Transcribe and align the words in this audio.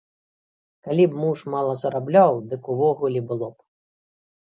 Калі 0.87 1.05
б 1.11 1.21
муж 1.25 1.39
мала 1.57 1.73
зарабляў, 1.83 2.43
дык 2.49 2.63
увогуле 2.77 3.19
было 3.31 3.55
б! 3.55 3.55